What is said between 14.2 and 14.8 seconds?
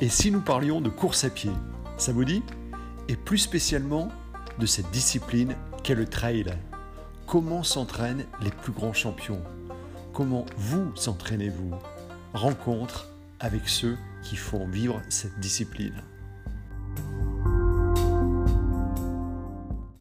qui font